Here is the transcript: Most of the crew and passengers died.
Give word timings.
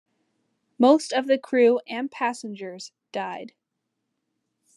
Most 0.79 1.13
of 1.13 1.27
the 1.27 1.37
crew 1.37 1.79
and 1.87 2.09
passengers 2.09 2.91
died. 3.11 3.53